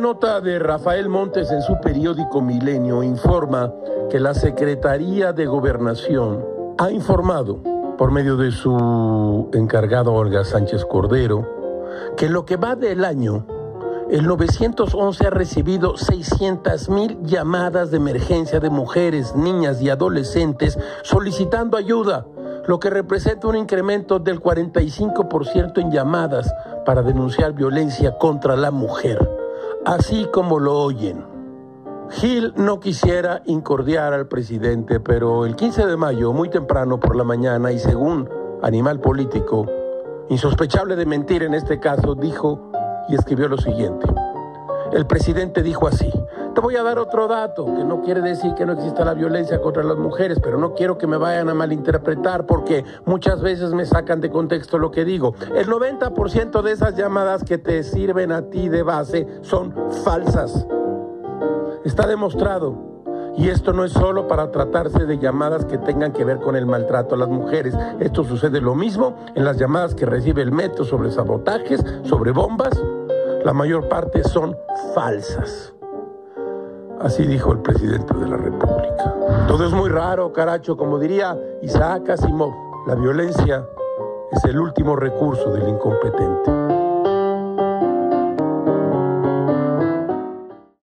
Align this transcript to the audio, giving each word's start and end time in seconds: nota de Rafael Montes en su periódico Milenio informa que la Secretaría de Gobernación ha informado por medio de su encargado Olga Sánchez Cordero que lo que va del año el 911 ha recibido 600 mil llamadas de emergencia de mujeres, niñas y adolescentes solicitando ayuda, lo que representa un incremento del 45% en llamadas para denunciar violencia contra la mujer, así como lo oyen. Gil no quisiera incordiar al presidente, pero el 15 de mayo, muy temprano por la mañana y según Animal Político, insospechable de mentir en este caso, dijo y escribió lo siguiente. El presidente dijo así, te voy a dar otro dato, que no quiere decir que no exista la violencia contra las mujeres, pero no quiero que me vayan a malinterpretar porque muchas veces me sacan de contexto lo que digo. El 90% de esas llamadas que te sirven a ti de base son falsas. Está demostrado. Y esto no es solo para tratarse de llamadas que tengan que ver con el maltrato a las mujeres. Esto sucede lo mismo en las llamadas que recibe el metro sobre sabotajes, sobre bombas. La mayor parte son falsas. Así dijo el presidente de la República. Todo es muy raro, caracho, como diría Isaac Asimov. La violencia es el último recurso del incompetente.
nota 0.00 0.40
de 0.40 0.58
Rafael 0.58 1.08
Montes 1.08 1.50
en 1.50 1.62
su 1.62 1.80
periódico 1.80 2.40
Milenio 2.40 3.02
informa 3.02 3.72
que 4.10 4.20
la 4.20 4.34
Secretaría 4.34 5.32
de 5.32 5.46
Gobernación 5.46 6.44
ha 6.78 6.90
informado 6.90 7.62
por 7.98 8.10
medio 8.10 8.36
de 8.36 8.50
su 8.50 9.50
encargado 9.52 10.12
Olga 10.14 10.44
Sánchez 10.44 10.84
Cordero 10.84 11.46
que 12.16 12.28
lo 12.28 12.44
que 12.44 12.56
va 12.56 12.76
del 12.76 13.04
año 13.04 13.46
el 14.10 14.26
911 14.26 15.26
ha 15.26 15.30
recibido 15.30 15.96
600 15.96 16.88
mil 16.90 17.18
llamadas 17.22 17.90
de 17.90 17.96
emergencia 17.96 18.60
de 18.60 18.68
mujeres, 18.68 19.34
niñas 19.34 19.80
y 19.80 19.88
adolescentes 19.88 20.78
solicitando 21.02 21.78
ayuda, 21.78 22.26
lo 22.66 22.78
que 22.78 22.90
representa 22.90 23.48
un 23.48 23.56
incremento 23.56 24.18
del 24.18 24.40
45% 24.40 25.78
en 25.78 25.90
llamadas 25.90 26.52
para 26.84 27.02
denunciar 27.02 27.54
violencia 27.54 28.18
contra 28.18 28.54
la 28.54 28.70
mujer, 28.70 29.18
así 29.84 30.28
como 30.32 30.58
lo 30.58 30.78
oyen. 30.78 31.24
Gil 32.10 32.52
no 32.56 32.78
quisiera 32.78 33.42
incordiar 33.46 34.12
al 34.12 34.28
presidente, 34.28 35.00
pero 35.00 35.46
el 35.46 35.56
15 35.56 35.86
de 35.86 35.96
mayo, 35.96 36.32
muy 36.32 36.50
temprano 36.50 37.00
por 37.00 37.16
la 37.16 37.24
mañana 37.24 37.72
y 37.72 37.78
según 37.78 38.28
Animal 38.62 39.00
Político, 39.00 39.66
insospechable 40.28 40.94
de 40.94 41.06
mentir 41.06 41.42
en 41.42 41.54
este 41.54 41.80
caso, 41.80 42.14
dijo 42.14 42.70
y 43.08 43.14
escribió 43.14 43.48
lo 43.48 43.56
siguiente. 43.56 44.06
El 44.92 45.06
presidente 45.06 45.62
dijo 45.62 45.88
así, 45.88 46.12
te 46.54 46.60
voy 46.60 46.76
a 46.76 46.82
dar 46.82 46.98
otro 46.98 47.28
dato, 47.28 47.64
que 47.64 47.84
no 47.84 48.02
quiere 48.02 48.20
decir 48.20 48.54
que 48.54 48.66
no 48.66 48.72
exista 48.72 49.04
la 49.04 49.14
violencia 49.14 49.60
contra 49.60 49.82
las 49.82 49.96
mujeres, 49.96 50.38
pero 50.42 50.58
no 50.58 50.74
quiero 50.74 50.98
que 50.98 51.06
me 51.06 51.16
vayan 51.16 51.48
a 51.48 51.54
malinterpretar 51.54 52.46
porque 52.46 52.84
muchas 53.04 53.40
veces 53.40 53.72
me 53.72 53.86
sacan 53.86 54.20
de 54.20 54.30
contexto 54.30 54.78
lo 54.78 54.90
que 54.90 55.04
digo. 55.04 55.34
El 55.54 55.68
90% 55.68 56.62
de 56.62 56.72
esas 56.72 56.96
llamadas 56.96 57.44
que 57.44 57.58
te 57.58 57.82
sirven 57.82 58.32
a 58.32 58.42
ti 58.42 58.68
de 58.68 58.82
base 58.82 59.26
son 59.42 59.74
falsas. 60.04 60.66
Está 61.84 62.06
demostrado. 62.06 62.92
Y 63.36 63.48
esto 63.48 63.72
no 63.72 63.84
es 63.84 63.92
solo 63.92 64.28
para 64.28 64.50
tratarse 64.50 65.06
de 65.06 65.18
llamadas 65.18 65.64
que 65.64 65.78
tengan 65.78 66.12
que 66.12 66.24
ver 66.24 66.38
con 66.38 66.54
el 66.54 66.66
maltrato 66.66 67.14
a 67.14 67.18
las 67.18 67.28
mujeres. 67.28 67.74
Esto 67.98 68.24
sucede 68.24 68.60
lo 68.60 68.74
mismo 68.74 69.16
en 69.34 69.46
las 69.46 69.56
llamadas 69.56 69.94
que 69.94 70.04
recibe 70.04 70.42
el 70.42 70.52
metro 70.52 70.84
sobre 70.84 71.10
sabotajes, 71.10 71.82
sobre 72.04 72.32
bombas. 72.32 72.78
La 73.42 73.54
mayor 73.54 73.88
parte 73.88 74.22
son 74.22 74.54
falsas. 74.94 75.72
Así 77.02 77.26
dijo 77.26 77.52
el 77.52 77.58
presidente 77.58 78.14
de 78.14 78.28
la 78.28 78.36
República. 78.36 79.14
Todo 79.48 79.66
es 79.66 79.72
muy 79.72 79.90
raro, 79.90 80.32
caracho, 80.32 80.76
como 80.76 80.98
diría 80.98 81.36
Isaac 81.60 82.10
Asimov. 82.10 82.52
La 82.86 82.94
violencia 82.94 83.68
es 84.30 84.44
el 84.44 84.60
último 84.60 84.94
recurso 84.94 85.50
del 85.52 85.68
incompetente. 85.68 86.91